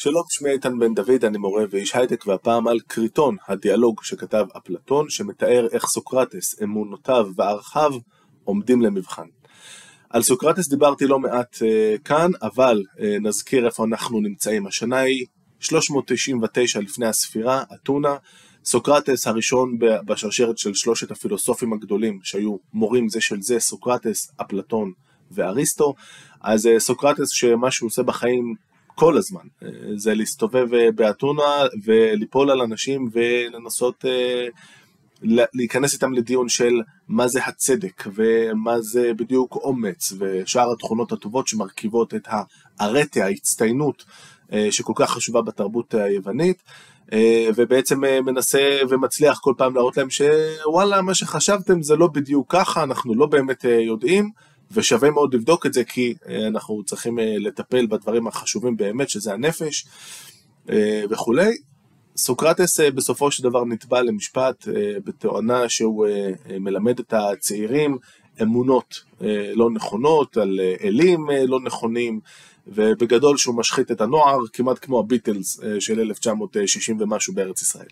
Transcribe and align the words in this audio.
שלום, 0.00 0.22
שמי 0.28 0.50
איתן 0.50 0.78
בן 0.78 0.94
דוד, 0.94 1.24
אני 1.24 1.38
מורה 1.38 1.64
ואיש 1.70 1.96
הייטק, 1.96 2.26
והפעם 2.26 2.68
על 2.68 2.80
קריטון, 2.86 3.36
הדיאלוג 3.48 4.04
שכתב 4.04 4.46
אפלטון, 4.56 5.10
שמתאר 5.10 5.66
איך 5.72 5.86
סוקרטס, 5.86 6.62
אמונותיו 6.62 7.28
וערכיו 7.36 7.92
עומדים 8.44 8.82
למבחן. 8.82 9.26
על 10.10 10.22
סוקרטס 10.22 10.68
דיברתי 10.68 11.06
לא 11.06 11.18
מעט 11.18 11.56
אה, 11.56 11.98
כאן, 12.04 12.30
אבל 12.42 12.82
אה, 12.96 13.00
נזכיר 13.20 13.66
איפה 13.66 13.84
אנחנו 13.84 14.20
נמצאים. 14.20 14.66
השנה 14.66 14.98
היא 14.98 15.26
399 15.60 16.80
לפני 16.80 17.06
הספירה, 17.06 17.62
אתונה. 17.74 18.16
סוקרטס 18.64 19.26
הראשון 19.26 19.78
בשרשרת 19.78 20.58
של 20.58 20.74
שלושת 20.74 21.10
הפילוסופים 21.10 21.72
הגדולים 21.72 22.18
שהיו 22.22 22.56
מורים 22.72 23.08
זה 23.08 23.20
של 23.20 23.42
זה, 23.42 23.60
סוקרטס, 23.60 24.32
אפלטון 24.40 24.92
ואריסטו. 25.30 25.94
אז 26.40 26.66
uh, 26.66 26.78
סוקרטס 26.78 27.30
שמה 27.30 27.70
שהוא 27.70 27.86
עושה 27.86 28.02
בחיים 28.02 28.67
כל 28.98 29.16
הזמן, 29.16 29.40
אה, 29.62 29.68
זה 29.96 30.14
להסתובב 30.14 30.74
אה, 30.74 30.92
באתונה 30.92 31.66
וליפול 31.84 32.50
על 32.50 32.60
אנשים 32.60 33.08
ולנסות 33.12 34.04
אה, 34.04 34.46
להיכנס 35.54 35.94
איתם 35.94 36.12
לדיון 36.12 36.48
של 36.48 36.80
מה 37.08 37.28
זה 37.28 37.44
הצדק 37.44 38.04
ומה 38.14 38.80
זה 38.80 39.14
בדיוק 39.14 39.56
אומץ 39.56 40.12
ושאר 40.18 40.72
התכונות 40.72 41.12
הטובות 41.12 41.48
שמרכיבות 41.48 42.14
את 42.14 42.28
הארטה, 42.80 43.24
ההצטיינות 43.24 44.04
שכל 44.70 44.92
כך 44.96 45.10
חשובה 45.10 45.42
בתרבות 45.42 45.94
היוונית 45.94 46.62
ובעצם 47.56 48.00
מנסה 48.00 48.78
ומצליח 48.88 49.38
כל 49.38 49.54
פעם 49.56 49.74
להראות 49.74 49.96
להם 49.96 50.08
שוואלה 50.10 51.02
מה 51.02 51.14
שחשבתם 51.14 51.82
זה 51.82 51.96
לא 51.96 52.06
בדיוק 52.06 52.46
ככה, 52.48 52.82
אנחנו 52.82 53.14
לא 53.14 53.26
באמת 53.26 53.64
יודעים 53.64 54.30
ושווה 54.72 55.10
מאוד 55.10 55.34
לבדוק 55.34 55.66
את 55.66 55.72
זה 55.72 55.84
כי 55.84 56.14
אה, 56.28 56.46
אנחנו 56.46 56.82
צריכים 56.84 57.18
אה, 57.18 57.34
לטפל 57.38 57.86
בדברים 57.86 58.26
החשובים 58.26 58.76
באמת, 58.76 59.10
שזה 59.10 59.32
הנפש 59.32 59.86
אה, 60.70 61.02
וכולי. 61.10 61.50
סוקרטס 62.16 62.80
בסופו 62.80 63.30
של 63.30 63.42
דבר 63.42 63.64
נתבע 63.64 64.02
למשפט 64.02 64.68
בתואנה 65.04 65.68
שהוא 65.68 66.06
מלמד 66.60 66.98
את 66.98 67.12
הצעירים 67.12 67.98
אמונות 68.42 69.04
לא 69.54 69.70
נכונות, 69.70 70.36
על 70.36 70.60
אלים 70.84 71.26
לא 71.46 71.60
נכונים, 71.60 72.20
ובגדול 72.66 73.36
שהוא 73.36 73.56
משחית 73.56 73.90
את 73.90 74.00
הנוער, 74.00 74.38
כמעט 74.52 74.78
כמו 74.82 75.00
הביטלס 75.00 75.60
של 75.80 76.00
1960 76.00 77.00
ומשהו 77.00 77.34
בארץ 77.34 77.62
ישראל. 77.62 77.88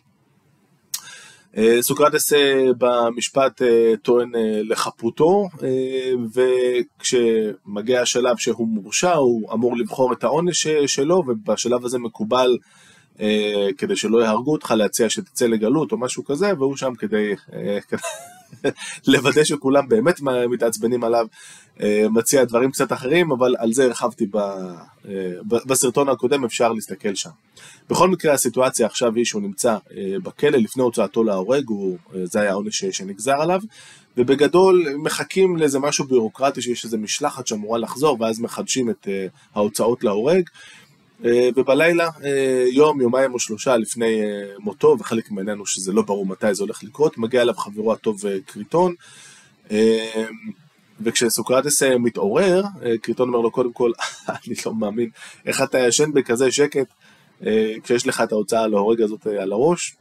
אה, 1.56 1.82
סוקרטס 1.82 2.32
אה, 2.32 2.64
במשפט 2.78 3.62
אה, 3.62 3.92
טוען 4.02 4.32
לחפותו, 4.64 5.48
וכשמגיע 6.34 8.02
השלב 8.02 8.36
שהוא 8.36 8.68
מורשע, 8.68 9.12
הוא 9.12 9.52
אמור 9.52 9.76
לבחור 9.76 10.12
את 10.12 10.24
העונש 10.24 10.66
שלו, 10.66 11.22
ובשלב 11.26 11.84
הזה 11.84 11.98
מקובל, 11.98 12.56
כדי 13.78 13.96
שלא 13.96 14.22
יהרגו 14.22 14.52
אותך, 14.52 14.74
להציע 14.76 15.10
שתצא 15.10 15.46
לגלות 15.46 15.92
או 15.92 15.98
משהו 15.98 16.24
כזה, 16.24 16.52
והוא 16.58 16.76
שם 16.76 16.94
כדי 16.94 17.32
לוודא 19.12 19.44
שכולם 19.44 19.88
באמת 19.88 20.20
מתעצבנים 20.50 21.04
עליו, 21.04 21.26
מציע 22.10 22.44
דברים 22.44 22.70
קצת 22.70 22.92
אחרים, 22.92 23.32
אבל 23.32 23.54
על 23.58 23.72
זה 23.72 23.84
הרחבתי 23.84 24.26
בסרטון 25.44 26.08
הקודם, 26.08 26.44
אפשר 26.44 26.72
להסתכל 26.72 27.14
שם. 27.14 27.30
בכל 27.90 28.08
מקרה 28.08 28.32
הסיטואציה 28.32 28.86
עכשיו 28.86 29.14
היא 29.14 29.24
שהוא 29.24 29.42
נמצא 29.42 29.76
אה, 29.96 30.14
בכלא 30.22 30.58
לפני 30.58 30.82
הוצאתו 30.82 31.24
להורג, 31.24 31.68
הוא, 31.68 31.98
אה, 32.14 32.26
זה 32.26 32.40
היה 32.40 32.50
העונש 32.50 32.84
שנגזר 32.84 33.40
עליו, 33.40 33.60
ובגדול 34.16 34.86
מחכים 34.98 35.56
לאיזה 35.56 35.78
משהו 35.78 36.04
ביורוקרטי 36.04 36.62
שיש 36.62 36.84
איזה 36.84 36.98
משלחת 36.98 37.46
שאמורה 37.46 37.78
לחזור 37.78 38.16
ואז 38.20 38.40
מחדשים 38.40 38.90
את 38.90 39.08
אה, 39.08 39.26
ההוצאות 39.54 40.04
להורג. 40.04 40.48
ובלילה, 41.56 42.10
יום, 42.72 43.00
יומיים 43.00 43.34
או 43.34 43.38
שלושה 43.38 43.76
לפני 43.76 44.20
מותו, 44.58 44.96
וחלק 45.00 45.28
הוא 45.28 45.66
שזה 45.66 45.92
לא 45.92 46.02
ברור 46.02 46.26
מתי 46.26 46.54
זה 46.54 46.62
הולך 46.62 46.84
לקרות, 46.84 47.18
מגיע 47.18 47.42
אליו 47.42 47.54
חברו 47.54 47.92
הטוב 47.92 48.22
קריטון, 48.46 48.94
וכשסוקרטס 51.00 51.82
מתעורר, 51.82 52.62
קריטון 53.02 53.28
אומר 53.28 53.40
לו 53.40 53.50
קודם 53.50 53.72
כל, 53.72 53.90
אני 54.28 54.54
לא 54.66 54.74
מאמין, 54.74 55.10
איך 55.46 55.62
אתה 55.62 55.78
ישן 55.78 56.12
בכזה 56.12 56.52
שקט, 56.52 56.86
אה, 57.46 57.74
כשיש 57.82 58.06
לך 58.06 58.20
את 58.20 58.32
ההוצאה 58.32 58.66
להורג 58.66 59.02
הזאת 59.02 59.26
אה, 59.26 59.42
על 59.42 59.52
הראש, 59.52 59.96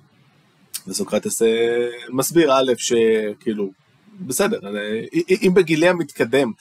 וסוקרטס 0.88 1.42
אה, 1.42 1.88
מסביר 2.10 2.54
א', 2.54 2.72
שכאילו, 2.78 3.72
בסדר, 4.20 4.60
אם 5.42 5.52
בגילי 5.54 5.88
המתקדם 5.88 6.52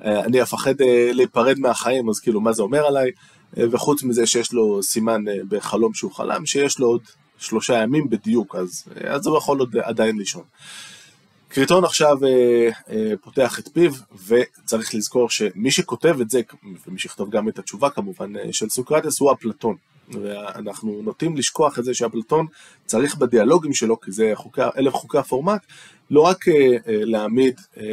אני 0.00 0.42
אפחד 0.42 0.74
להיפרד 1.12 1.58
מהחיים, 1.58 2.08
אז 2.08 2.20
כאילו, 2.20 2.40
מה 2.40 2.52
זה 2.52 2.62
אומר 2.62 2.86
עליי? 2.86 3.10
וחוץ 3.56 4.02
מזה 4.02 4.26
שיש 4.26 4.52
לו 4.52 4.82
סימן 4.82 5.24
בחלום 5.48 5.94
שהוא 5.94 6.12
חלם, 6.12 6.46
שיש 6.46 6.78
לו 6.78 6.86
עוד 6.86 7.00
שלושה 7.38 7.82
ימים 7.82 8.10
בדיוק, 8.10 8.54
אז, 8.54 8.84
אז 9.04 9.26
הוא 9.26 9.38
יכול 9.38 9.58
עוד 9.58 9.76
עדיין 9.76 10.18
לישון. 10.18 10.42
קריטון 11.48 11.84
עכשיו 11.84 12.16
אה, 12.24 12.68
אה, 12.90 13.12
פותח 13.22 13.58
את 13.58 13.68
פיו, 13.72 13.92
וצריך 14.26 14.94
לזכור 14.94 15.30
שמי 15.30 15.70
שכותב 15.70 16.16
את 16.20 16.30
זה, 16.30 16.40
ומי 16.86 16.98
שיכתוב 16.98 17.30
גם 17.30 17.48
את 17.48 17.58
התשובה 17.58 17.90
כמובן 17.90 18.36
אה, 18.36 18.52
של 18.52 18.68
סוקרטס, 18.68 19.20
הוא 19.20 19.32
אפלטון. 19.32 19.76
ואנחנו 20.12 21.00
נוטים 21.02 21.36
לשכוח 21.36 21.78
את 21.78 21.84
זה 21.84 21.94
שאפלטון 21.94 22.46
צריך 22.86 23.16
בדיאלוגים 23.16 23.74
שלו, 23.74 24.00
כי 24.00 24.12
זה 24.12 24.30
חוקי, 24.34 24.60
אלה 24.76 24.90
חוקי 24.90 25.18
הפורמט, 25.18 25.60
לא 26.10 26.20
רק 26.20 26.48
אה, 26.48 26.54
אה, 26.54 26.76
להעמיד 26.86 27.60
אה, 27.76 27.84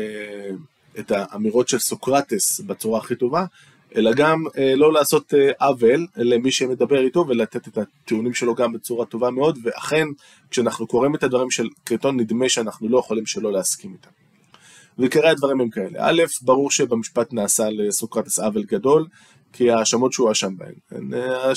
את 0.99 1.11
האמירות 1.11 1.69
של 1.69 1.79
סוקרטס 1.79 2.59
בצורה 2.59 2.99
הכי 2.99 3.15
טובה, 3.15 3.45
אלא 3.95 4.13
גם 4.13 4.43
אה, 4.57 4.75
לא 4.75 4.93
לעשות 4.93 5.33
אה, 5.33 5.67
עוול 5.67 6.07
למי 6.15 6.51
שמדבר 6.51 6.99
איתו 6.99 7.25
ולתת 7.27 7.67
את 7.67 7.77
הטיעונים 7.77 8.33
שלו 8.33 8.55
גם 8.55 8.73
בצורה 8.73 9.05
טובה 9.05 9.29
מאוד, 9.29 9.59
ואכן 9.63 10.07
כשאנחנו 10.51 10.87
קוראים 10.87 11.15
את 11.15 11.23
הדברים 11.23 11.51
של 11.51 11.67
קריטון 11.83 12.19
נדמה 12.19 12.49
שאנחנו 12.49 12.89
לא 12.89 12.99
יכולים 12.99 13.25
שלא 13.25 13.51
להסכים 13.51 13.93
איתם. 13.93 14.09
ועיקרי 14.97 15.29
הדברים 15.29 15.61
הם 15.61 15.69
כאלה, 15.69 15.99
א', 15.99 16.23
ברור 16.41 16.71
שבמשפט 16.71 17.33
נעשה 17.33 17.69
לסוקרטס 17.69 18.39
עוול 18.39 18.63
גדול, 18.63 19.05
כי 19.53 19.71
ההאשמות 19.71 20.13
שהוא 20.13 20.31
אשם 20.31 20.57
בהן. 20.57 20.75
הן 20.91 21.13
אה, 21.13 21.51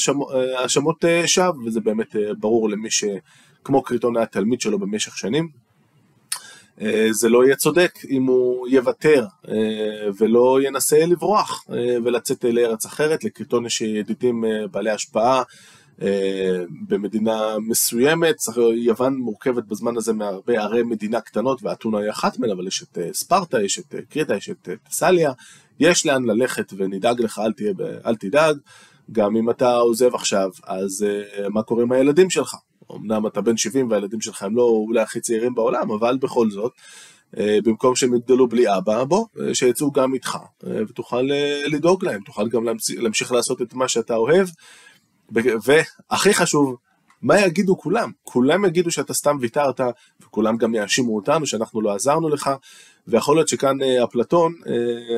האשמות 0.58 1.04
שווא, 1.26 1.62
וזה 1.66 1.80
באמת 1.80 2.16
ברור 2.38 2.68
למי 2.68 2.88
שכמו 2.90 3.82
קריטון 3.82 4.16
היה 4.16 4.26
תלמיד 4.26 4.60
שלו 4.60 4.78
במשך 4.78 5.16
שנים, 5.16 5.48
זה 7.10 7.28
לא 7.28 7.44
יהיה 7.44 7.56
צודק 7.56 7.92
אם 8.10 8.24
הוא 8.24 8.68
יוותר 8.68 9.26
אה, 9.48 9.54
ולא 10.18 10.58
ינסה 10.62 11.06
לברוח 11.06 11.64
אה, 11.72 11.96
ולצאת 12.04 12.44
לארץ 12.44 12.86
אחרת, 12.86 13.24
לקריטון 13.24 13.66
יש 13.66 13.80
ידידים 13.80 14.44
בעלי 14.70 14.90
השפעה 14.90 15.42
במדינה 16.88 17.58
מסוימת, 17.66 18.36
יוון 18.74 19.16
מורכבת 19.16 19.64
בזמן 19.64 19.96
הזה 19.96 20.12
מהרבה 20.12 20.62
ערי 20.62 20.82
מדינה 20.82 21.20
קטנות 21.20 21.62
ואתונה 21.62 21.98
היא 21.98 22.10
אחת 22.10 22.38
מהן, 22.38 22.50
אבל 22.50 22.66
יש 22.66 22.82
את 22.82 22.98
ספרטה, 23.12 23.62
יש 23.62 23.78
את 23.78 23.94
קריטה, 24.10 24.36
יש 24.36 24.50
את 24.50 24.68
טסליה, 24.88 25.32
יש 25.80 26.06
לאן 26.06 26.24
ללכת 26.24 26.72
ונדאג 26.76 27.20
לך, 27.20 27.38
אל, 27.38 27.52
תהיה, 27.52 27.72
אל 28.06 28.16
תדאג, 28.16 28.56
גם 29.12 29.36
אם 29.36 29.50
אתה 29.50 29.76
עוזב 29.76 30.14
עכשיו, 30.14 30.50
אז 30.66 31.06
מה 31.48 31.62
קורה 31.62 31.82
עם 31.82 31.92
הילדים 31.92 32.30
שלך? 32.30 32.54
אמנם 32.96 33.26
אתה 33.26 33.40
בן 33.40 33.56
70 33.56 33.90
והילדים 33.90 34.20
שלך 34.20 34.42
הם 34.42 34.56
לא 34.56 34.62
אולי 34.62 35.00
הכי 35.00 35.20
צעירים 35.20 35.54
בעולם, 35.54 35.90
אבל 35.90 36.18
בכל 36.20 36.50
זאת, 36.50 36.72
אה, 37.36 37.58
במקום 37.64 37.96
שהם 37.96 38.14
יגדלו 38.14 38.48
בלי 38.48 38.76
אבא, 38.76 39.04
בוא, 39.04 39.26
אה, 39.40 39.54
שיצאו 39.54 39.92
גם 39.92 40.14
איתך, 40.14 40.38
אה, 40.66 40.80
ותוכל 40.88 41.28
לדאוג 41.66 42.04
להם, 42.04 42.20
תוכל 42.20 42.48
גם 42.48 42.64
להמשיך 42.98 43.32
לעשות 43.32 43.62
את 43.62 43.74
מה 43.74 43.88
שאתה 43.88 44.16
אוהב, 44.16 44.48
והכי 45.32 46.34
חשוב, 46.34 46.76
מה 47.22 47.40
יגידו 47.40 47.78
כולם? 47.78 48.10
כולם 48.22 48.64
יגידו 48.64 48.90
שאתה 48.90 49.14
סתם 49.14 49.36
ויתרת, 49.40 49.80
וכולם 50.20 50.56
גם 50.56 50.74
יאשימו 50.74 51.16
אותנו 51.16 51.46
שאנחנו 51.46 51.80
לא 51.80 51.94
עזרנו 51.94 52.28
לך, 52.28 52.50
ויכול 53.08 53.36
להיות 53.36 53.48
שכאן 53.48 53.82
אפלטון, 54.04 54.54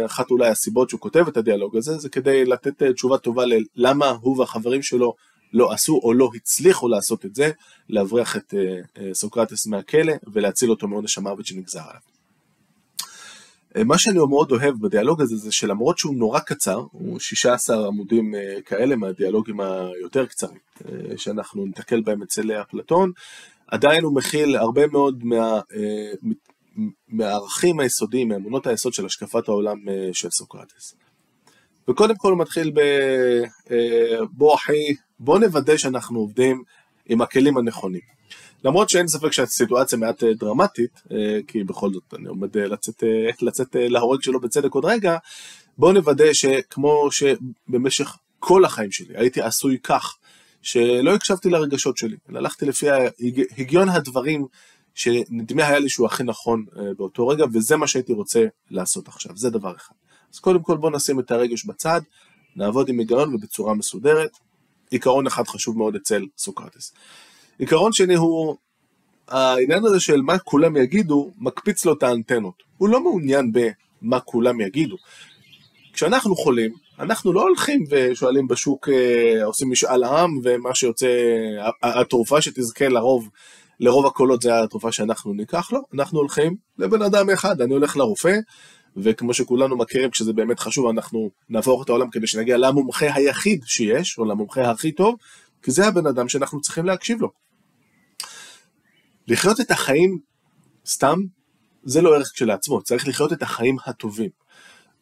אחת 0.07 0.31
אולי 0.31 0.49
הסיבות 0.49 0.91
שהוא 0.91 1.01
כותב 1.01 1.29
את 1.29 1.37
הדיאלוג 1.37 1.77
הזה, 1.77 1.99
זה 1.99 2.09
כדי 2.09 2.45
לתת 2.45 2.83
תשובה 2.83 3.19
טובה 3.19 3.45
ללמה 3.77 4.11
הוא 4.21 4.39
והחברים 4.39 4.83
שלו 4.83 5.15
לא 5.53 5.73
עשו 5.73 6.01
או 6.03 6.13
לא 6.13 6.31
הצליחו 6.35 6.89
לעשות 6.89 7.27
את 7.27 7.35
זה, 7.35 7.51
להבריח 7.89 8.37
את 8.37 8.55
אה, 8.55 8.81
אה, 8.99 9.15
סוקרטס 9.15 9.67
מהכלא 9.67 10.13
ולהציל 10.33 10.71
אותו 10.71 10.89
מעונש 10.89 11.19
המוות 11.19 11.47
שנגזר 11.47 11.81
עליו. 11.81 12.01
אה, 13.77 13.85
מה 13.85 13.99
שאני 13.99 14.19
מאוד 14.19 14.53
אוהב 14.53 14.75
בדיאלוג 14.81 15.23
הזה 15.23 15.37
זה 15.37 15.53
שלמרות 15.53 15.99
שהוא 15.99 16.15
נורא 16.15 16.41
קצר, 16.41 16.85
הוא 16.93 17.19
16 17.19 17.87
עמודים 17.87 18.35
כאלה 18.65 18.97
מהדיאלוגים 18.97 19.61
היותר 19.61 20.27
קצרים 20.27 20.59
שאנחנו 21.17 21.67
נתקל 21.67 22.01
בהם 22.01 22.23
אצל 22.23 22.53
אפלטון, 22.53 23.13
עדיין 23.67 24.05
הוא 24.05 24.15
מכיל 24.15 24.57
הרבה 24.57 24.87
מאוד 24.87 25.25
מה, 25.25 25.61
מהערכים 27.09 27.81
היסודיים, 27.81 28.29
מאמונות 28.29 28.67
היסוד 28.67 28.93
של 28.93 29.07
השקפת 29.07 29.49
העולם 29.49 29.79
של 30.13 30.31
סוקרטס. 30.31 30.95
וקודם 31.91 32.15
כל 32.17 32.33
הוא 32.33 32.39
מתחיל 32.39 32.73
ב... 32.75 32.81
בוא 34.31 34.55
אחי, 34.55 34.95
בוא 35.21 35.39
נוודא 35.39 35.77
שאנחנו 35.77 36.19
עובדים 36.19 36.63
עם 37.07 37.21
הכלים 37.21 37.57
הנכונים. 37.57 38.01
למרות 38.65 38.91
שאין 38.91 39.09
ספק 39.09 39.33
שהסיטואציה 39.33 39.99
מעט 39.99 40.25
אה, 40.25 40.35
דרמטית, 40.35 41.03
אה, 41.13 41.39
כי 41.47 41.65
בכל 41.65 41.93
זאת 41.93 42.15
אני 42.19 42.29
עומד 42.29 42.57
אה, 42.57 42.67
לצאת, 42.67 43.03
לצאת 43.43 43.77
להורג 43.79 44.23
שלו 44.23 44.41
בצדק 44.41 44.75
עוד 44.75 44.85
רגע, 44.85 45.17
בוא 45.79 45.93
נוודא 45.93 46.33
שכמו 46.33 47.09
שבמשך 47.11 48.17
כל 48.39 48.65
החיים 48.65 48.93
שלי 48.93 49.15
הייתי 49.17 49.41
עשוי 49.41 49.79
כך 49.83 50.17
שלא 50.63 51.15
הקשבתי 51.15 51.51
לרגשות 51.51 51.97
שלי, 51.97 52.17
אלא 52.31 52.39
הלכתי 52.39 52.67
לפי 52.67 52.87
הגיון 53.59 53.89
הדברים 53.89 54.47
שנדמה 54.95 55.67
היה 55.67 55.79
לי 55.79 55.89
שהוא 55.89 56.07
הכי 56.07 56.23
נכון 56.23 56.65
באותו 56.97 57.29
רגע, 57.29 57.45
וזה 57.53 57.77
מה 57.77 57.87
שהייתי 57.87 58.13
רוצה 58.13 58.45
לעשות 58.71 59.09
עכשיו, 59.09 59.37
זה 59.37 59.51
דבר 59.51 59.77
אחד. 59.77 59.95
אז 60.33 60.39
קודם 60.39 60.63
כל 60.63 60.77
בואו 60.77 60.93
נשים 60.93 61.21
את 61.21 61.31
הרגש 61.31 61.65
בצד, 61.65 62.01
נעבוד 62.57 62.89
עם 62.89 62.99
היגיון 62.99 63.35
ובצורה 63.35 63.75
מסודרת. 63.75 64.31
עיקרון 64.91 65.27
אחד 65.27 65.47
חשוב 65.47 65.79
מאוד 65.79 65.97
אצל 65.97 66.27
סוקרטס. 66.39 66.93
עיקרון 67.59 67.93
שני 67.93 68.15
הוא 68.15 68.57
העניין 69.29 69.85
הזה 69.85 70.01
של 70.01 70.21
מה 70.21 70.39
כולם 70.39 70.77
יגידו, 70.77 71.31
מקפיץ 71.39 71.85
לו 71.85 71.93
את 71.93 72.03
האנטנות. 72.03 72.63
הוא 72.79 72.89
לא 72.89 73.01
מעוניין 73.01 73.53
במה 73.53 74.21
כולם 74.21 74.61
יגידו. 74.61 74.97
כשאנחנו 75.93 76.37
חולים, 76.37 76.73
אנחנו 76.99 77.33
לא 77.33 77.43
הולכים 77.43 77.85
ושואלים 77.91 78.49
בשוק, 78.49 78.89
אה, 78.89 79.45
עושים 79.45 79.71
משאל 79.71 80.05
עם, 80.05 80.39
ומה 80.45 80.75
שיוצא, 80.75 81.09
התרופה 81.83 82.41
שתזכה 82.41 82.89
לרוב, 82.89 83.29
לרוב 83.81 84.07
הקולות 84.07 84.43
זה 84.43 84.63
התרופה 84.63 84.93
שאנחנו 84.93 85.33
ניקח, 85.33 85.73
לא, 85.73 85.81
אנחנו 85.95 86.19
הולכים 86.19 86.57
לבן 86.79 87.03
אדם 87.03 87.31
אחד, 87.31 87.61
אני 87.61 87.75
הולך 87.75 87.97
לרופא, 87.97 88.37
וכמו 88.97 89.35
שכולנו 89.35 89.77
מכירים, 89.77 90.11
כשזה 90.11 90.33
באמת 90.33 90.61
חשוב, 90.61 90.87
אנחנו 90.89 91.31
נעבור 91.49 91.83
את 91.83 91.89
העולם 91.89 92.11
כדי 92.11 92.27
שנגיע 92.27 92.57
למומחה 92.57 93.15
היחיד 93.15 93.63
שיש, 93.67 94.19
או 94.19 94.25
למומחה 94.25 94.71
הכי 94.71 94.93
טוב, 94.93 95.15
כי 95.63 95.71
זה 95.71 95.87
הבן 95.87 96.07
אדם 96.07 96.29
שאנחנו 96.29 96.61
צריכים 96.61 96.87
להקשיב 96.87 97.21
לו. 97.21 97.31
לחיות 99.29 99.61
את 99.61 99.71
החיים 99.71 100.19
סתם, 100.87 101.19
זה 101.85 102.03
לא 102.03 102.17
ערך 102.17 102.31
כשלעצמו, 102.35 102.83
צריך 102.83 103.09
לחיות 103.09 103.33
את 103.33 103.43
החיים 103.43 103.77
הטובים. 103.87 104.31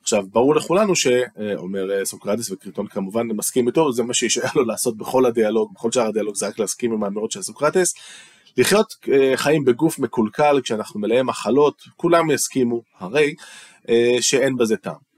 עכשיו, 0.02 0.25
ברור 0.32 0.55
לכולנו 0.55 0.96
שאומר 0.96 1.90
אה, 1.90 2.05
סוקרטס 2.05 2.50
וקריטון 2.50 2.87
כמובן 2.87 3.26
מסכים 3.26 3.67
איתו, 3.67 3.93
זה 3.93 4.02
מה 4.02 4.14
שישאר 4.14 4.50
לו 4.55 4.64
לעשות 4.64 4.96
בכל 4.96 5.26
הדיאלוג, 5.26 5.73
בכל 5.75 5.93
שאר 5.93 6.06
הדיאלוג 6.06 6.35
זה 6.35 6.49
רק 6.49 6.58
להסכים 6.58 6.93
עם 6.93 7.05
האמירות 7.05 7.31
של 7.31 7.43
סוקרטס. 7.43 7.94
לחיות 8.56 8.94
אה, 9.12 9.32
חיים 9.37 9.64
בגוף 9.64 9.99
מקולקל 9.99 10.61
כשאנחנו 10.62 11.00
מלאי 11.00 11.23
מחלות, 11.23 11.82
כולם 11.96 12.31
יסכימו, 12.31 12.82
הרי 12.99 13.25
אה, 13.26 13.32
שאין 14.20 14.56
בזה 14.56 14.76
טעם. 14.76 15.08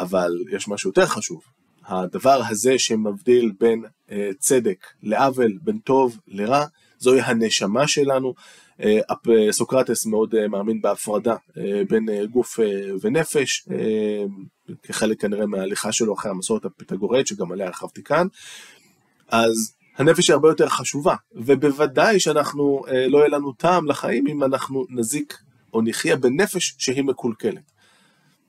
אבל 0.00 0.32
יש 0.52 0.68
משהו 0.68 0.90
יותר 0.90 1.06
חשוב, 1.06 1.42
הדבר 1.86 2.40
הזה 2.48 2.78
שמבדיל 2.78 3.52
בין 3.60 3.84
צדק 4.38 4.86
לעוול, 5.02 5.58
בין 5.62 5.78
טוב 5.78 6.18
לרע, 6.28 6.64
זוהי 6.98 7.20
הנשמה 7.20 7.88
שלנו. 7.88 8.34
אה, 8.80 9.52
סוקרטס 9.52 10.06
מאוד 10.06 10.34
אה, 10.34 10.48
מאמין 10.48 10.80
בהפרדה 10.80 11.34
אה, 11.58 11.82
בין 11.88 12.06
גוף 12.30 12.58
ונפש, 13.02 13.68
כחלק 14.82 15.20
כנראה 15.20 15.46
מההליכה 15.46 15.92
שלו 15.92 16.14
אחרי 16.14 16.30
המסורת 16.30 16.64
הפיתגורית, 16.64 17.26
שגם 17.26 17.52
עליה 17.52 17.66
הרחבתי 17.66 18.02
כאן. 18.02 18.26
אז 19.28 19.74
הנפש 19.96 20.28
היא 20.28 20.34
הרבה 20.34 20.48
יותר 20.48 20.68
חשובה, 20.68 21.14
ובוודאי 21.32 22.20
שאנחנו, 22.20 22.82
לא 23.08 23.18
יהיה 23.18 23.28
לנו 23.28 23.52
טעם 23.52 23.86
לחיים 23.86 24.26
אם 24.26 24.44
אנחנו 24.44 24.84
נזיק 24.90 25.38
או 25.72 25.82
נחיה 25.82 26.16
בנפש 26.16 26.74
שהיא 26.78 27.04
מקולקלת. 27.04 27.72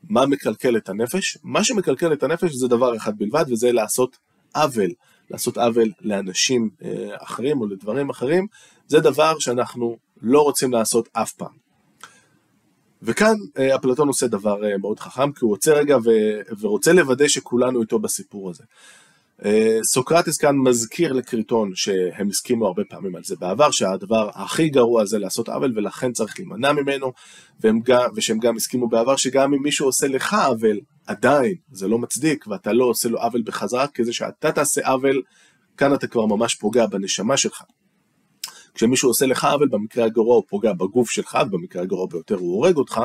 מה 0.10 0.26
מקלקל 0.26 0.78
את 0.78 0.90
הנפש? 0.90 1.38
מה 1.44 1.64
שמקלקל 1.64 2.14
את 2.14 2.24
הנפש 2.24 2.52
זה 2.54 2.68
דבר 2.68 2.96
אחד 2.96 3.18
בלבד, 3.18 3.46
וזה 3.50 3.72
לעשות 3.72 4.18
עוול. 4.56 4.92
לעשות 5.30 5.58
עוול 5.58 5.92
לאנשים 6.02 6.70
אחרים 7.18 7.62
או 7.62 7.68
לדברים 7.68 8.10
אחרים, 8.10 8.48
זה 8.88 9.00
דבר 9.00 9.40
שאנחנו 9.40 9.98
לא 10.22 10.42
רוצים 10.42 10.74
לעשות 10.74 11.10
אף 11.14 11.32
פעם. 11.32 11.64
וכאן 13.04 13.36
אה, 13.58 13.76
אפלטון 13.76 14.08
עושה 14.08 14.28
דבר 14.28 14.66
אה, 14.66 14.78
מאוד 14.78 15.00
חכם, 15.00 15.32
כי 15.32 15.40
הוא 15.46 15.52
עוצר 15.52 15.74
רגע 15.74 15.98
ו- 15.98 16.56
ורוצה 16.60 16.94
לוודא 16.94 17.28
שכולנו 17.28 17.82
איתו 17.82 18.00
בסיפור 18.00 18.50
הזה. 18.50 18.64
אה, 19.46 19.80
סוקרטס 19.84 20.38
כאן 20.38 20.56
מזכיר 20.58 21.14
לקריטון 21.14 21.72
שהם 21.76 22.30
הסכימו 22.30 22.68
הרבה 22.68 22.84
פעמים 22.90 23.16
על 23.16 23.24
זה 23.24 23.36
בעבר, 23.40 23.72
שהדבר 23.72 24.30
הכי 24.34 24.70
גרוע 24.70 25.06
זה 25.06 25.20
לעשות 25.20 25.50
עוול 25.50 25.74
ולכן 25.76 26.12
צריך 26.12 26.40
להימנע 26.40 26.72
ממנו, 26.72 27.12
גם, 27.84 28.10
ושהם 28.16 28.40
גם 28.40 28.56
הסכימו 28.56 28.88
בעבר 28.88 29.16
שגם 29.16 29.54
אם 29.54 29.62
מישהו 29.62 29.86
עושה 29.86 30.08
לך 30.08 30.34
עוול, 30.34 30.80
עדיין 31.08 31.56
זה 31.72 31.88
לא 31.88 32.00
מצדיק 32.00 32.48
ואתה 32.48 32.74
לא 32.74 32.86
עושה 32.86 33.10
לו 33.10 33.20
עוול 33.20 33.42
בחזרה, 33.46 33.88
כי 33.88 34.04
זה 34.04 34.14
שאתה 34.14 34.52
תעשה 34.52 34.88
עוול, 34.88 35.22
כאן 35.78 35.94
אתה 35.94 36.08
כבר 36.08 36.26
ממש 36.26 36.56
פוגע 36.56 36.86
בנשמה 36.86 37.38
שלך. 37.38 37.64
כשמישהו 38.74 39.10
עושה 39.10 39.26
לך 39.26 39.44
עוול, 39.44 39.68
במקרה 39.68 40.06
הגרוע 40.06 40.36
הוא 40.36 40.44
פוגע 40.50 40.74
בגוף 40.74 41.10
שלך, 41.10 41.38
במקרה 41.52 41.82
הגרוע 41.82 42.08
ביותר 42.12 42.36
הוא 42.36 42.56
הורג 42.56 42.78
אותך, 42.78 43.02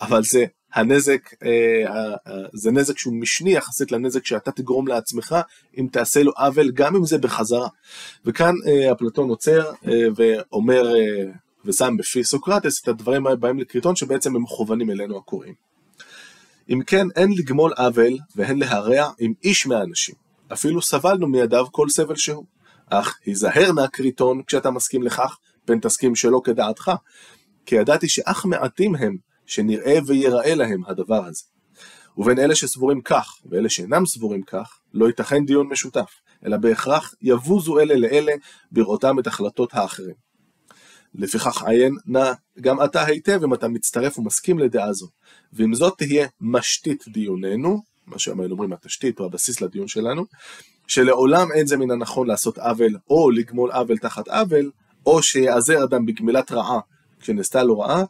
אבל 0.00 0.22
זה 0.22 0.44
הנזק, 0.74 1.30
אה, 1.44 2.14
זה 2.52 2.70
נזק 2.70 2.98
שהוא 2.98 3.14
משני 3.14 3.54
יחסית 3.54 3.92
לנזק 3.92 4.26
שאתה 4.26 4.50
תגרום 4.50 4.88
לעצמך, 4.88 5.36
אם 5.78 5.86
תעשה 5.92 6.22
לו 6.22 6.32
עוול, 6.36 6.70
גם 6.70 6.96
אם 6.96 7.06
זה 7.06 7.18
בחזרה. 7.18 7.68
וכאן 8.24 8.54
אה, 8.66 8.92
אפלטון 8.92 9.28
עוצר 9.28 9.70
אה, 9.88 10.06
ואומר, 10.16 10.92
ושם 11.64 11.96
בפי 11.96 12.24
סוקרטס 12.24 12.82
את 12.82 12.88
הדברים 12.88 13.26
הבאים 13.26 13.58
לקריטון, 13.58 13.96
שבעצם 13.96 14.36
הם 14.36 14.42
מכוונים 14.42 14.90
אלינו 14.90 15.18
הקוראים. 15.18 15.54
אם 16.68 16.80
כן, 16.86 17.06
אין 17.16 17.32
לגמול 17.38 17.72
עוול 17.76 18.18
והן 18.36 18.58
להרע 18.58 19.10
עם 19.18 19.32
איש 19.44 19.66
מהאנשים, 19.66 20.14
אפילו 20.52 20.82
סבלנו 20.82 21.28
מידיו 21.28 21.66
כל 21.70 21.88
סבל 21.88 22.16
שהוא. 22.16 22.44
אך 22.90 23.18
היזהר 23.24 23.72
נא 23.72 23.86
קריטון 23.86 24.42
כשאתה 24.46 24.70
מסכים 24.70 25.02
לכך, 25.02 25.38
פן 25.64 25.80
תסכים 25.80 26.14
שלא 26.14 26.40
כדעתך, 26.44 26.90
כי 27.66 27.74
ידעתי 27.74 28.08
שאך 28.08 28.44
מעטים 28.46 28.94
הם 28.94 29.16
שנראה 29.46 29.98
ויראה 30.06 30.54
להם 30.54 30.82
הדבר 30.86 31.24
הזה. 31.24 31.42
ובין 32.18 32.38
אלה 32.38 32.54
שסבורים 32.54 33.00
כך, 33.00 33.36
ואלה 33.50 33.68
שאינם 33.68 34.06
סבורים 34.06 34.42
כך, 34.42 34.78
לא 34.94 35.06
ייתכן 35.06 35.44
דיון 35.44 35.68
משותף, 35.68 36.10
אלא 36.46 36.56
בהכרח 36.56 37.14
יבוזו 37.22 37.78
אלה 37.78 37.94
לאלה 37.94 38.32
בראותם 38.72 39.18
את 39.18 39.26
החלטות 39.26 39.74
האחרים. 39.74 40.26
לפיכך 41.14 41.62
עיין 41.62 41.94
נא 42.06 42.32
גם 42.60 42.84
אתה 42.84 43.04
היטב 43.04 43.40
אם 43.44 43.54
אתה 43.54 43.68
מצטרף 43.68 44.18
ומסכים 44.18 44.58
לדעה 44.58 44.92
זו, 44.92 45.08
ואם 45.52 45.74
זאת 45.74 45.98
תהיה 45.98 46.26
משתית 46.40 47.04
דיוננו, 47.08 47.82
מה 48.06 48.18
שהיינו 48.18 48.50
אומרים 48.50 48.72
התשתית 48.72 49.20
או 49.20 49.24
הבסיס 49.24 49.60
לדיון 49.60 49.88
שלנו, 49.88 50.24
שלעולם 50.86 51.52
אין 51.52 51.66
זה 51.66 51.76
מן 51.76 51.90
הנכון 51.90 52.26
לעשות 52.26 52.58
עוול 52.58 52.96
או 53.10 53.30
לגמול 53.30 53.72
עוול 53.72 53.98
תחת 53.98 54.28
עוול, 54.28 54.70
או 55.06 55.22
שיעזר 55.22 55.84
אדם 55.84 56.06
בגמילת 56.06 56.52
רעה 56.52 56.80
כשנעשתה 57.20 57.62
לו 57.62 57.78
רעה, 57.78 58.04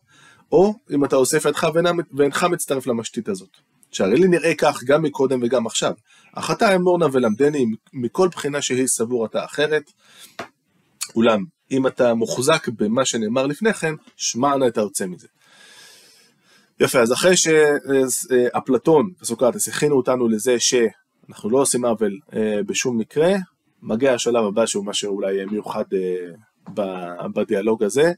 או 0.53 0.75
אם 0.91 1.05
אתה 1.05 1.17
אוסף 1.17 1.45
ידך 1.45 1.67
ואינך 2.13 2.45
מצטרף 2.45 2.87
למשתית 2.87 3.29
הזאת. 3.29 3.57
שהרי 3.91 4.17
לי 4.17 4.29
נראה 4.29 4.55
כך 4.55 4.85
גם 4.85 5.03
מקודם 5.03 5.41
וגם 5.43 5.67
עכשיו. 5.67 5.93
אך 6.35 6.51
אתה 6.51 6.75
אמורנה 6.75 7.07
ולמדני 7.13 7.67
מכל 7.93 8.29
בחינה 8.29 8.63
שהיא 8.63 8.87
סבור 8.87 9.27
אתה 9.27 9.45
אחרת. 9.45 9.93
אולם, 11.17 11.45
אם 11.71 11.87
אתה 11.87 12.15
מוחזק 12.15 12.69
במה 12.69 13.05
שנאמר 13.05 13.47
לפני 13.47 13.75
כן, 13.75 13.95
שמע 14.17 14.57
נא 14.57 14.67
את 14.67 14.79
היוצא 14.79 15.07
מזה. 15.07 15.29
יפה, 16.81 17.01
אז 17.01 17.13
אחרי 17.13 17.35
שאפלטון 17.37 19.11
וסוקרטס 19.23 19.69
הכינו 19.69 19.97
אותנו 19.97 20.29
לזה 20.29 20.57
שאנחנו 20.61 21.51
לא 21.51 21.59
עושים 21.59 21.85
עוול 21.85 22.19
אה, 22.35 22.61
בשום 22.67 22.99
מקרה, 22.99 23.33
מגיע 23.83 24.15
השלב 24.15 24.45
הבא 24.45 24.67
שהוא 24.67 24.85
מה 24.85 24.95
שאולי 24.95 25.45
מיוחד 25.45 25.85
אה, 25.95 27.29
בדיאלוג 27.35 27.83
הזה, 27.83 28.13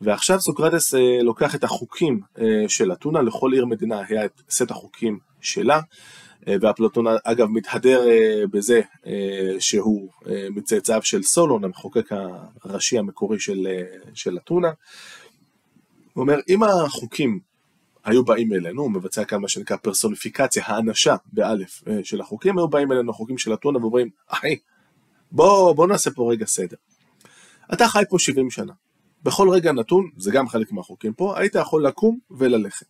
ועכשיו 0.00 0.40
סוקרטס 0.40 0.94
אה, 0.94 1.22
לוקח 1.22 1.54
את 1.54 1.64
החוקים 1.64 2.20
אה, 2.38 2.64
של 2.68 2.92
אתונה, 2.92 3.22
לכל 3.22 3.52
עיר 3.52 3.66
מדינה 3.66 4.02
היה 4.08 4.24
את 4.24 4.42
סט 4.50 4.70
החוקים 4.70 5.18
שלה, 5.40 5.80
אה, 6.48 6.56
ואפלטון 6.60 7.04
אגב 7.24 7.48
מתהדר 7.48 8.06
בזה 8.50 8.80
שהוא 9.58 10.08
מצאצאיו 10.50 11.02
של 11.02 11.22
סולון, 11.22 11.64
המחוקק 11.64 12.08
הראשי 12.64 12.98
המקורי 12.98 13.40
של, 13.40 13.66
של 14.14 14.36
אתונה. 14.36 14.68
הוא 16.12 16.22
אומר, 16.22 16.38
אם 16.48 16.62
החוקים 16.62 17.40
היו 18.04 18.24
באים 18.24 18.52
אלינו, 18.52 18.82
הוא 18.82 18.90
מבצע 18.90 19.24
כאן 19.24 19.40
מה 19.40 19.48
שנקרא 19.48 19.76
פרסוניפיקציה, 19.76 20.62
האנשה 20.66 21.16
באלף 21.32 21.82
של 22.02 22.20
החוקים, 22.20 22.58
היו 22.58 22.68
באים 22.68 22.92
אלינו 22.92 23.10
החוקים 23.10 23.38
של 23.38 23.54
אתונה 23.54 23.78
ואומרים, 23.78 24.08
אחי, 24.28 24.56
בוא, 25.32 25.72
בוא 25.72 25.86
נעשה 25.86 26.10
פה 26.10 26.32
רגע 26.32 26.46
סדר. 26.46 26.76
אתה 27.72 27.88
חי 27.88 28.02
פה 28.10 28.18
70 28.18 28.50
שנה. 28.50 28.72
בכל 29.24 29.50
רגע 29.50 29.72
נתון, 29.72 30.10
זה 30.16 30.30
גם 30.30 30.48
חלק 30.48 30.72
מהחוקים 30.72 31.12
פה, 31.12 31.38
היית 31.38 31.54
יכול 31.54 31.86
לקום 31.86 32.18
וללכת. 32.30 32.86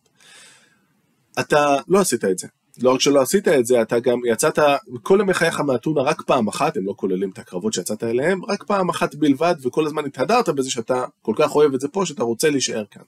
אתה 1.39 1.77
לא 1.87 1.99
עשית 1.99 2.25
את 2.25 2.39
זה. 2.39 2.47
לא 2.81 2.93
רק 2.93 3.01
שלא 3.01 3.21
עשית 3.21 3.47
את 3.47 3.65
זה, 3.65 3.81
אתה 3.81 3.99
גם 3.99 4.19
יצאת 4.25 4.59
כל 5.01 5.17
ימי 5.21 5.33
חייך 5.33 5.59
מאתונה 5.59 6.01
רק 6.01 6.21
פעם 6.21 6.47
אחת, 6.47 6.77
הם 6.77 6.85
לא 6.85 6.93
כוללים 6.97 7.29
את 7.29 7.39
הקרבות 7.39 7.73
שיצאת 7.73 8.03
אליהם, 8.03 8.45
רק 8.45 8.63
פעם 8.63 8.89
אחת 8.89 9.15
בלבד, 9.15 9.55
וכל 9.63 9.85
הזמן 9.85 10.05
התהדרת 10.05 10.49
בזה 10.49 10.71
שאתה 10.71 11.05
כל 11.21 11.33
כך 11.37 11.55
אוהב 11.55 11.73
את 11.73 11.79
זה 11.79 11.87
פה, 11.87 12.05
שאתה 12.05 12.23
רוצה 12.23 12.49
להישאר 12.49 12.85
כאן. 12.91 13.01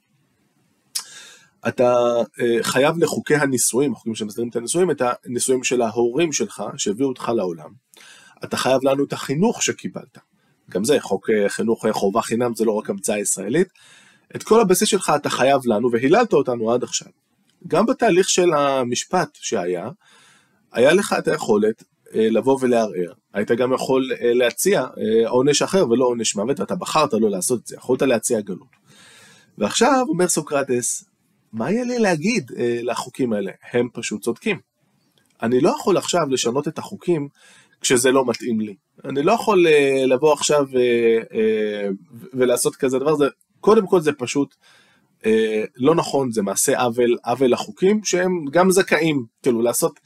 אתה 1.68 1.94
אה, 2.42 2.64
חייב 2.64 2.98
לחוקי 2.98 3.36
הנישואים, 3.36 3.94
החוקים 3.94 4.16
שמסדירים 4.16 4.50
את 4.50 4.56
הנישואים, 4.56 4.92
את 4.92 5.02
הנישואים 5.26 5.64
של 5.64 5.82
ההורים 5.82 6.32
שלך, 6.32 6.64
שהביאו 6.78 7.08
אותך 7.10 7.32
לעולם. 7.36 7.70
אתה 8.44 8.58
חייב 8.58 8.80
לנו 8.84 9.04
את 9.04 9.14
החינוך 9.14 9.64
שקיבלת. 9.64 10.18
גם 10.70 10.84
זה, 10.84 11.00
חוק 11.00 11.30
אה, 11.30 11.50
חינוך 11.50 11.86
אה, 11.86 11.94
חובה 11.94 12.22
חינם 12.22 12.56
זה 12.56 12.66
לא 12.66 12.72
רק 12.72 12.90
המצאה 12.90 13.20
ישראלית. 13.20 13.68
את 14.36 14.44
כל 14.44 14.62
הבסיס 14.62 14.90
שלך 14.90 15.12
אתה 15.16 15.30
חייב 15.30 15.62
לנו, 15.66 15.92
והיללת 15.92 16.34
אותנו 16.34 16.72
עד 16.72 16.84
עכשיו. 16.84 17.08
גם 17.68 17.86
בתהליך 17.86 18.30
של 18.30 18.54
המשפט 18.54 19.30
שהיה, 19.34 19.90
היה 20.74 20.94
לך 20.94 21.16
את 21.20 21.28
היכולת 21.28 21.84
לבוא 22.14 22.58
ולערער, 22.62 23.14
היית 23.34 23.52
גם 23.52 23.74
יכול 23.74 24.12
להציע 24.22 24.86
עונש 25.28 25.62
אחר 25.62 25.90
ולא 25.90 26.06
עונש 26.06 26.36
מוות, 26.36 26.60
ואתה 26.60 26.76
בחרת 26.76 27.14
לא 27.14 27.30
לעשות 27.30 27.62
את 27.62 27.68
זה, 27.68 27.76
יכולת 27.76 28.02
להציע 28.02 28.42
גלות. 28.42 28.68
ועכשיו 29.58 30.06
אומר 30.10 30.28
סוקרטס, 30.28 31.06
מה 31.54 31.72
יהיה 31.72 31.84
לי 31.84 32.00
להגיד 32.00 32.52
לחוקים 32.58 33.34
האלה? 33.34 33.52
הם 33.74 33.88
פשוט 33.94 34.22
צודקים. 34.22 34.60
אני 35.42 35.62
לא 35.62 35.70
יכול 35.80 35.98
עכשיו 35.98 36.28
לשנות 36.30 36.68
את 36.68 36.78
החוקים 36.78 37.28
כשזה 37.82 38.12
לא 38.12 38.26
מתאים 38.26 38.60
לי. 38.60 38.76
אני 39.06 39.24
לא 39.24 39.32
יכול 39.32 39.66
לבוא 40.08 40.34
עכשיו 40.34 40.66
ולעשות 42.34 42.76
כזה 42.76 43.00
דבר, 43.00 43.16
זה, 43.16 43.26
קודם 43.60 43.88
כל 43.88 44.02
זה 44.02 44.12
פשוט 44.14 44.56
אה, 45.26 45.64
לא 45.76 45.96
נכון, 45.96 46.32
זה 46.32 46.42
מעשה 46.42 46.80
עוול, 46.80 47.18
עוול 47.26 47.52
לחוקים 47.52 48.04
שהם 48.04 48.46
גם 48.52 48.72
זכאים, 48.72 49.26
כאילו 49.44 49.62
לעשות 49.62 50.00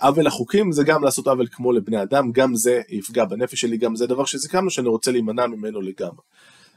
עוול 0.00 0.26
לחוקים 0.26 0.72
זה 0.72 0.84
גם 0.84 1.04
לעשות 1.04 1.26
עוול 1.26 1.46
כמו 1.50 1.72
לבני 1.72 2.02
אדם, 2.02 2.32
גם 2.32 2.54
זה 2.54 2.80
יפגע 2.88 3.24
בנפש 3.24 3.60
שלי, 3.60 3.76
גם 3.76 3.96
זה 3.96 4.06
דבר 4.06 4.24
שסיכמנו 4.24 4.70
שאני 4.70 4.88
רוצה 4.88 5.12
להימנע 5.12 5.46
ממנו 5.46 5.80
לגמרי. 5.80 6.20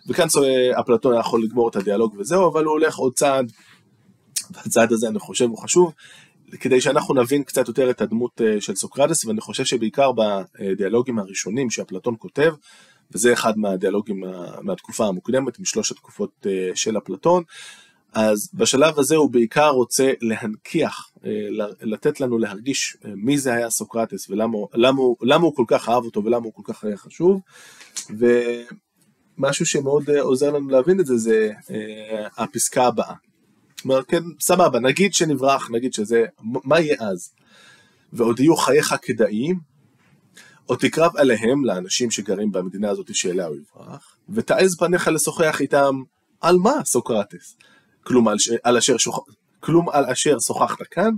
וכאן 0.07 0.27
אפלטון 0.79 1.19
יכול 1.19 1.43
לגמור 1.43 1.69
את 1.69 1.75
הדיאלוג 1.75 2.15
וזהו, 2.17 2.51
אבל 2.51 2.63
הוא 2.63 2.71
הולך 2.71 2.95
עוד 2.95 3.13
צעד, 3.13 3.51
והצעד 4.51 4.91
הזה 4.91 5.07
אני 5.07 5.19
חושב 5.19 5.45
הוא 5.45 5.57
חשוב, 5.57 5.93
כדי 6.59 6.81
שאנחנו 6.81 7.13
נבין 7.13 7.43
קצת 7.43 7.67
יותר 7.67 7.89
את 7.89 8.01
הדמות 8.01 8.41
אה, 8.41 8.61
של 8.61 8.75
סוקרטס, 8.75 9.25
ואני 9.25 9.41
חושב 9.41 9.65
שבעיקר 9.65 10.11
בדיאלוגים 10.11 11.19
הראשונים 11.19 11.69
שאפלטון 11.69 12.15
כותב, 12.19 12.53
וזה 13.11 13.33
אחד 13.33 13.57
מהדיאלוגים 13.57 14.23
מהתקופה 14.61 15.07
המוקדמת, 15.07 15.59
משלוש 15.59 15.91
התקופות 15.91 16.31
אה, 16.45 16.71
של 16.75 16.97
אפלטון. 16.97 17.43
אז 18.13 18.49
בשלב 18.53 18.99
הזה 18.99 19.15
הוא 19.15 19.31
בעיקר 19.31 19.69
רוצה 19.69 20.11
להנכיח, 20.21 21.09
אה, 21.25 21.31
לתת 21.81 22.21
לנו 22.21 22.37
להרגיש 22.37 22.97
מי 23.05 23.37
זה 23.37 23.53
היה 23.53 23.69
סוקרטס 23.69 24.29
ולמה 24.29 24.57
למה, 24.73 25.01
למה 25.21 25.43
הוא 25.43 25.55
כל 25.55 25.65
כך 25.67 25.89
אהב 25.89 26.03
אותו 26.03 26.23
ולמה 26.23 26.45
הוא 26.45 26.53
כל 26.53 26.73
כך 26.73 26.83
היה 26.83 26.97
חשוב. 26.97 27.41
ומשהו 28.09 29.65
שמאוד 29.65 30.09
עוזר 30.09 30.51
לנו 30.51 30.69
להבין 30.69 30.99
את 30.99 31.05
זה 31.05 31.17
זה 31.17 31.51
הפסקה 32.37 32.85
הבאה. 32.85 33.13
זאת 33.79 33.85
אומרת, 33.85 34.05
כן, 34.07 34.23
סבבה, 34.39 34.79
נגיד 34.79 35.13
שנברח, 35.13 35.69
נגיד 35.71 35.93
שזה, 35.93 36.25
מה 36.41 36.79
יהיה 36.79 36.95
אז? 36.99 37.33
ועוד 38.13 38.39
יהיו 38.39 38.55
חייך 38.55 38.95
כדאיים, 39.01 39.59
או 40.69 40.75
תקרב 40.75 41.17
עליהם, 41.17 41.65
לאנשים 41.65 42.11
שגרים 42.11 42.51
במדינה 42.51 42.89
הזאת 42.89 43.15
שאליה 43.15 43.45
הוא 43.45 43.55
יברח, 43.55 44.17
ותעז 44.29 44.77
פניך 44.77 45.07
לשוחח 45.07 45.61
איתם 45.61 45.95
על 46.41 46.57
מה, 46.57 46.73
סוקרטס? 46.85 47.57
כלום 48.03 48.27
על, 48.27 48.39
ש... 48.39 48.49
על 48.63 48.77
אשר 48.77 48.97
שוח... 48.97 49.19
כלום 49.59 49.89
על 49.89 50.05
אשר 50.05 50.39
שוחחת 50.39 50.81
כאן, 50.91 51.11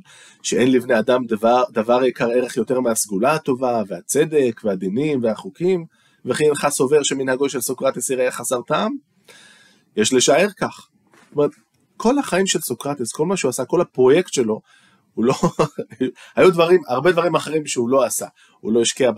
שאין 0.44 0.72
לבני 0.72 1.00
אדם 1.00 1.26
דבר, 1.26 1.64
דבר 1.72 2.04
יקר 2.04 2.30
ערך 2.30 2.58
יותר 2.58 2.80
מהסגולה 2.80 3.34
הטובה, 3.34 3.82
והצדק, 3.88 4.62
והדינים, 4.64 5.24
והחוקים, 5.24 5.86
וכי 6.26 6.44
אינך 6.44 6.68
סובר 6.70 7.04
שמנהגו 7.04 7.50
של 7.50 7.62
סוקרטס 7.62 8.10
יראה 8.10 8.32
חסר 8.32 8.62
טעם? 8.62 8.96
יש 9.98 10.14
לשער 10.14 10.50
כך. 10.60 10.88
זאת 11.30 11.36
אומרת, 11.36 11.52
כל 12.02 12.20
החיים 12.20 12.48
של 12.48 12.60
סוקרטס, 12.62 13.12
כל 13.12 13.26
מה 13.26 13.38
שהוא 13.38 13.50
עשה, 13.50 13.66
כל 13.66 13.82
הפרויקט 13.82 14.34
שלו, 14.34 14.62
הוא 15.14 15.26
לא, 15.26 15.34
היו 16.36 16.52
דברים, 16.52 16.82
הרבה 16.88 17.12
דברים 17.12 17.36
אחרים 17.36 17.66
שהוא 17.68 17.90
לא 17.90 18.04
עשה. 18.04 18.26
הוא 18.60 18.74
לא 18.74 18.82
השקיע 18.82 19.12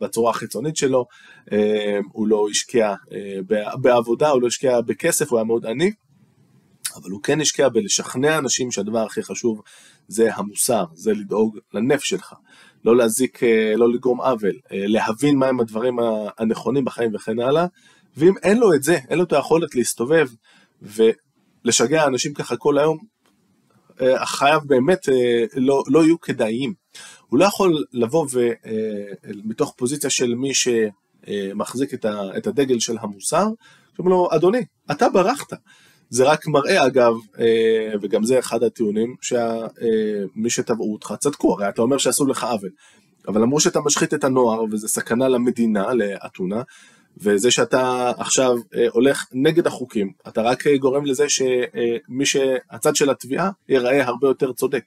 בצורה 0.00 0.30
החיצונית 0.30 0.76
שלו, 0.76 1.06
אה, 1.52 1.98
הוא 2.12 2.26
לא 2.26 2.46
השקיע 2.50 2.94
אה, 3.12 3.38
בעבודה, 3.76 4.30
הוא 4.30 4.42
לא 4.42 4.46
השקיע 4.46 4.80
בכסף, 4.80 5.30
הוא 5.30 5.38
היה 5.38 5.44
מאוד 5.44 5.66
עני, 5.66 5.92
אבל 6.94 7.10
הוא 7.10 7.22
כן 7.22 7.40
השקיע 7.40 7.68
בלשכנע 7.68 8.38
אנשים 8.38 8.70
שהדבר 8.70 9.06
הכי 9.06 9.22
חשוב 9.22 9.62
זה 10.08 10.34
המוסר, 10.34 10.84
זה 10.94 11.12
לדאוג 11.12 11.58
לנפש 11.74 12.08
שלך, 12.08 12.34
לא 12.84 12.96
להזיק, 12.96 13.42
אה, 13.42 13.74
לא 13.76 13.92
לגרום 13.92 14.20
עוול, 14.20 14.54
להבין 14.70 15.36
מהם 15.38 15.60
הדברים 15.60 15.96
הנכונים 16.38 16.84
בחיים 16.84 17.14
וכן 17.14 17.40
הלאה, 17.40 17.66
ואם 18.16 18.34
אין 18.42 18.58
לו 18.58 18.74
את 18.74 18.82
זה, 18.82 18.98
אין 19.08 19.18
לו 19.18 19.24
את 19.24 19.32
היכולת 19.32 19.74
להסתובב 19.74 20.28
ולשגע 21.64 22.06
אנשים 22.06 22.34
ככה 22.34 22.56
כל 22.56 22.78
היום, 22.78 22.98
חייו 24.24 24.60
באמת 24.66 25.08
לא, 25.56 25.82
לא 25.86 26.04
יהיו 26.04 26.20
כדאיים. 26.20 26.74
הוא 27.28 27.38
לא 27.38 27.44
יכול 27.44 27.84
לבוא 27.92 28.26
ומתוך 29.24 29.68
אה, 29.68 29.74
פוזיציה 29.76 30.10
של 30.10 30.34
מי 30.34 30.50
שמחזיק 30.54 31.94
את 32.36 32.46
הדגל 32.46 32.80
של 32.80 32.96
המוסר, 33.00 33.46
שאומר 33.96 34.10
לו, 34.10 34.28
אדוני, 34.32 34.64
אתה 34.90 35.08
ברחת. 35.08 35.52
זה 36.10 36.24
רק 36.24 36.46
מראה 36.46 36.86
אגב, 36.86 37.14
אה, 37.38 37.92
וגם 38.02 38.24
זה 38.24 38.38
אחד 38.38 38.62
הטיעונים, 38.62 39.16
שמי 39.20 40.50
שתבעו 40.50 40.92
אותך 40.92 41.14
צדקו, 41.20 41.52
הרי 41.52 41.68
אתה 41.68 41.82
אומר 41.82 41.98
שעשו 41.98 42.26
לך 42.26 42.44
עוול. 42.44 42.70
אבל 43.28 43.42
אמרו 43.42 43.60
שאתה 43.60 43.80
משחית 43.80 44.14
את 44.14 44.24
הנוער, 44.24 44.64
וזה 44.70 44.88
סכנה 44.88 45.28
למדינה, 45.28 45.94
לאתונה, 45.94 46.62
וזה 47.16 47.50
שאתה 47.50 48.12
עכשיו 48.18 48.56
אה, 48.74 48.86
הולך 48.92 49.26
נגד 49.32 49.66
החוקים, 49.66 50.12
אתה 50.28 50.42
רק 50.42 50.66
גורם 50.80 51.04
לזה 51.04 51.24
שמי 51.28 52.26
שהצד 52.26 52.96
של 52.96 53.10
התביעה 53.10 53.50
ייראה 53.68 54.04
הרבה 54.04 54.28
יותר 54.28 54.52
צודק. 54.52 54.84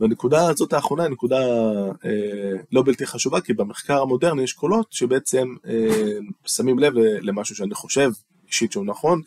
והנקודה 0.00 0.48
הזאת 0.48 0.72
האחרונה 0.72 1.02
היא 1.02 1.10
נקודה 1.10 1.38
אה, 2.04 2.52
לא 2.72 2.82
בלתי 2.82 3.06
חשובה, 3.06 3.40
כי 3.40 3.52
במחקר 3.52 4.02
המודרני 4.02 4.42
יש 4.42 4.52
קולות 4.52 4.86
שבעצם 4.90 5.54
אה, 5.66 6.18
שמים 6.46 6.78
לב 6.78 6.92
למשהו 6.96 7.56
שאני 7.56 7.74
חושב 7.74 8.10
אישית 8.48 8.72
שהוא 8.72 8.86
נכון. 8.86 9.22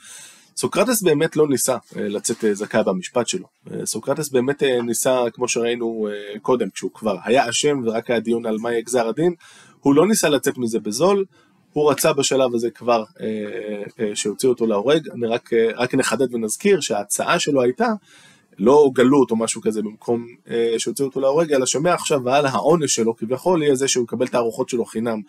סוקרטס 0.58 1.02
באמת 1.02 1.36
לא 1.36 1.48
ניסה 1.48 1.78
אה, 1.98 2.10
לצאת 2.10 2.46
אה, 2.46 2.54
זכאי 2.54 2.84
במשפט 2.84 3.28
שלו. 3.28 3.46
אה, 3.72 3.86
סוקרטס 3.86 4.30
באמת 4.30 4.64
אה, 4.64 4.82
ניסה, 4.82 5.22
כמו 5.34 5.48
שראינו 5.48 6.08
אה, 6.12 6.40
קודם, 6.40 6.70
כשהוא 6.70 6.92
כבר 6.94 7.16
היה 7.24 7.50
אשם 7.50 7.82
ורק 7.86 8.10
היה 8.10 8.20
דיון 8.20 8.46
על 8.46 8.58
מה 8.58 8.72
יהיה 8.72 8.82
גזר 8.82 9.08
הדין, 9.08 9.34
הוא 9.88 9.96
לא 9.96 10.08
ניסה 10.08 10.30
לצאת 10.30 10.58
מזה 10.58 10.80
בזול, 10.80 11.26
הוא 11.74 11.92
רצה 11.92 12.14
בשלב 12.14 12.56
הזה 12.56 12.70
כבר 12.72 13.04
אה, 13.22 13.26
אה, 14.00 14.16
שהוציאו 14.16 14.52
אותו 14.52 14.66
להורג, 14.66 15.10
אני 15.10 15.28
רק, 15.28 15.54
אה, 15.54 15.70
רק 15.76 15.96
נחדד 15.96 16.34
ונזכיר 16.34 16.80
שההצעה 16.80 17.40
שלו 17.40 17.62
הייתה 17.62 17.88
לא 18.60 18.90
גלות 18.94 19.32
או 19.32 19.36
משהו 19.36 19.62
כזה 19.62 19.82
במקום 19.82 20.28
אה, 20.50 20.76
שהוציאו 20.78 21.08
אותו 21.08 21.20
להורג, 21.20 21.54
אלא 21.54 21.66
שמעכשיו 21.66 22.24
והלאה 22.24 22.52
העונש 22.52 22.96
שלו 22.96 23.16
כביכול 23.16 23.64
יהיה 23.64 23.76
זה 23.76 23.88
שהוא 23.88 24.04
יקבל 24.04 24.26
את 24.26 24.36
הארוחות 24.36 24.70
שלו 24.70 24.86
חינם 24.86 25.22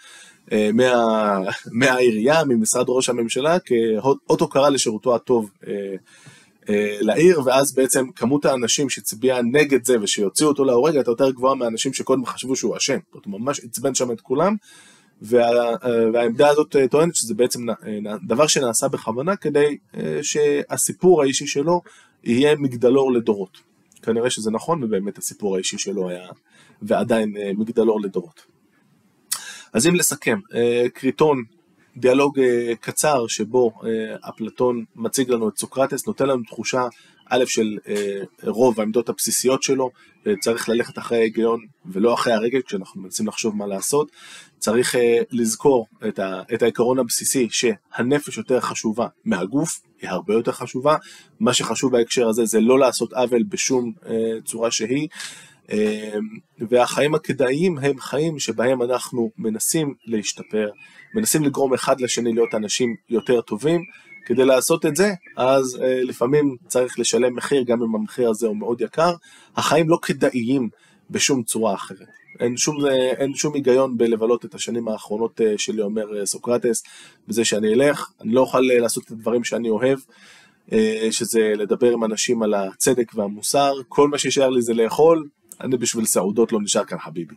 אה, 0.53 0.71
מה, 0.75 1.39
מהעירייה, 1.73 2.45
ממשרד 2.45 2.85
ראש 2.89 3.09
הממשלה, 3.09 3.57
כאות 3.59 4.41
הוקרה 4.41 4.71
לשירותו 4.71 5.15
הטוב 5.15 5.51
אה, 5.67 5.95
לעיר, 7.01 7.41
ואז 7.45 7.75
בעצם 7.75 8.07
כמות 8.17 8.45
האנשים 8.45 8.91
שהצביעה 8.91 9.43
נגד 9.43 9.85
זה 9.85 10.01
ושיוציאו 10.01 10.49
אותו 10.49 10.65
להורג 10.65 10.95
הייתה 10.95 11.11
יותר 11.11 11.31
גבוהה 11.31 11.55
מהאנשים 11.55 11.93
שקודם 11.93 12.27
חשבו 12.27 12.57
שהוא 12.57 12.77
אשם, 12.77 12.99
זאת 13.15 13.27
אומרת 13.27 13.41
ממש 13.41 13.61
עצבן 13.65 13.95
שם 13.95 14.13
את 14.13 14.21
כולם. 14.21 14.57
וה, 15.23 15.41
אה, 15.41 15.75
והעמדה 16.13 16.49
הזאת 16.49 16.77
אה, 16.77 16.89
טוענת 16.89 17.15
שזה 17.15 17.35
בעצם 17.35 17.71
אה, 17.71 17.75
דבר 18.27 18.47
שנעשה 18.47 18.89
בכוונה 18.89 19.37
כדי 19.37 19.77
שהסיפור 20.23 21.23
האישי 21.23 21.47
שלו 21.47 21.81
יהיה 22.25 22.57
מגדלור 22.57 23.13
לדורות. 23.13 23.69
כנראה 24.03 24.31
שזה 24.31 24.51
נכון, 24.51 24.85
ובאמת 24.85 25.19
הסיפור 25.19 25.55
האישי 25.57 25.79
שלו 25.79 26.09
היה 26.09 26.29
ועדיין 26.83 27.37
אה, 27.37 27.51
מגדלור 27.55 28.01
לדורות. 28.01 28.43
אז 29.73 29.87
אם 29.87 29.95
לסכם, 29.95 30.39
אה, 30.55 30.87
קריטון, 30.95 31.43
דיאלוג 32.01 32.41
אה, 32.41 32.73
קצר 32.81 33.27
שבו 33.27 33.73
אפלטון 34.29 34.85
מציג 34.97 35.31
לנו 35.31 35.49
את 35.49 35.59
סוקרטס, 35.59 36.07
נותן 36.07 36.27
לנו 36.27 36.43
תחושה 36.43 36.87
א' 37.31 37.45
של 37.47 37.79
רוב 38.43 38.81
העמדות 38.81 39.09
הבסיסיות 39.09 39.63
שלו, 39.63 39.91
צריך 40.41 40.69
ללכת 40.69 40.99
אחרי 40.99 41.19
ההיגיון 41.19 41.61
ולא 41.87 42.15
אחרי 42.15 42.33
הרגל 42.33 42.61
כשאנחנו 42.63 43.01
מנסים 43.01 43.27
לחשוב 43.27 43.57
מה 43.57 43.67
לעשות, 43.67 44.11
צריך 44.59 44.95
לזכור 45.31 45.87
את 46.55 46.63
העיקרון 46.63 46.99
הבסיסי 46.99 47.49
שהנפש 47.51 48.39
יותר 48.39 48.61
חשובה 48.61 49.07
מהגוף, 49.25 49.81
היא 50.01 50.11
הרבה 50.11 50.35
יותר 50.35 50.53
חשובה. 50.53 50.97
מה 51.41 51.55
שחשוב 51.55 51.93
בהקשר 51.93 52.29
הזה 52.29 52.45
זה 52.45 52.61
לא 52.61 52.79
לעשות 52.79 53.13
עוול 53.13 53.43
בשום 53.43 53.93
אה, 54.07 54.41
צורה 54.45 54.71
שהיא. 54.71 55.09
אה, 55.73 56.15
והחיים 56.59 57.15
הכדאיים 57.15 57.79
הם 57.79 57.99
חיים 58.01 58.39
שבהם 58.39 58.83
אנחנו 58.83 59.31
מנסים 59.39 59.95
להשתפר, 60.07 60.71
מנסים 61.15 61.43
לגרום 61.43 61.75
אחד 61.75 62.01
לשני 62.01 62.33
להיות 62.33 62.55
אנשים 62.55 62.95
יותר 63.09 63.41
טובים. 63.41 63.83
כדי 64.27 64.45
לעשות 64.45 64.87
את 64.87 64.97
זה, 64.97 65.13
אז 65.37 65.79
אה, 65.83 66.03
לפעמים 66.03 66.57
צריך 66.67 66.99
לשלם 66.99 67.37
מחיר, 67.37 67.63
גם 67.63 67.83
אם 67.83 67.95
המחיר 67.95 68.31
הזה 68.31 68.47
הוא 68.47 68.57
מאוד 68.57 68.81
יקר. 68.81 69.15
החיים 69.57 69.89
לא 69.89 69.99
כדאיים 70.03 70.69
בשום 71.11 71.43
צורה 71.43 71.75
אחרת. 71.75 72.09
אין 72.41 72.57
שום, 72.57 72.87
אין 73.19 73.35
שום 73.35 73.55
היגיון 73.55 73.99
בלבלות 73.99 74.45
את 74.45 74.55
השנים 74.55 74.89
האחרונות 74.89 75.41
אה, 75.41 75.55
שלי, 75.57 75.83
אומר 75.83 76.19
אה, 76.19 76.27
סוקרטס, 76.27 76.83
בזה 77.29 77.45
שאני 77.45 77.75
אלך, 77.75 78.11
אני 78.21 78.33
לא 78.33 78.41
אוכל 78.41 78.71
אה, 78.71 78.79
לעשות 78.79 79.05
את 79.05 79.11
הדברים 79.11 79.45
שאני 79.45 79.71
אוהב, 79.71 79.99
שזה 81.11 81.53
לדבר 81.57 81.93
עם 81.93 82.05
אנשים 82.05 82.43
על 82.43 82.55
הצדק 82.55 83.15
והמוסר, 83.15 83.73
כל 83.89 84.09
מה 84.09 84.19
שישאר 84.19 84.49
לי 84.49 84.63
זה 84.63 84.75
לאכול, 84.75 85.29
אני 85.61 85.77
בשביל 85.77 86.05
סעודות 86.05 86.53
לא 86.53 86.61
נשאר 86.61 86.85
כאן 86.85 86.99
חביבי. 86.99 87.35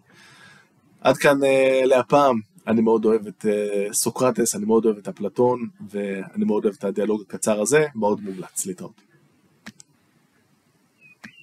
עד 1.01 1.17
כאן 1.17 1.37
להפעם, 1.85 2.39
אני 2.67 2.81
מאוד 2.81 3.05
אוהב 3.05 3.27
את 3.27 3.45
סוקרטס, 3.91 4.55
אני 4.55 4.65
מאוד 4.65 4.85
אוהב 4.85 4.97
את 4.97 5.07
אפלטון, 5.07 5.67
ואני 5.89 6.45
מאוד 6.45 6.65
אוהב 6.65 6.75
את 6.79 6.83
הדיאלוג 6.83 7.21
הקצר 7.21 7.61
הזה, 7.61 7.85
מאוד 7.95 8.21
מומלץ 8.21 8.65
להתראות. 8.65 9.10